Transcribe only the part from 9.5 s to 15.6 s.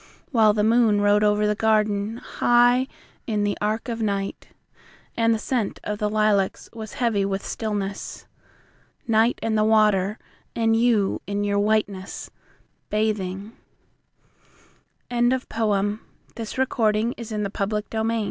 the water, and you in your whiteness, bathing! A Tulip